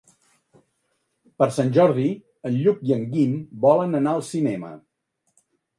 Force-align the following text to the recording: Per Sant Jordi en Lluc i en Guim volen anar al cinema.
Per 1.43 1.49
Sant 1.59 1.69
Jordi 1.77 2.07
en 2.51 2.59
Lluc 2.65 2.83
i 2.91 2.97
en 2.99 3.07
Guim 3.15 3.39
volen 3.69 3.99
anar 4.03 4.17
al 4.19 4.29
cinema. 4.35 4.77